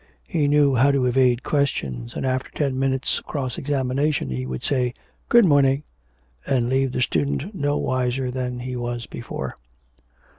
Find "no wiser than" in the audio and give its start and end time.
7.53-8.61